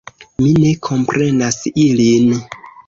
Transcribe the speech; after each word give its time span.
Mi 0.43 0.47
ne 0.63 0.71
komprenas 0.89 1.63
ilin. 1.87 2.39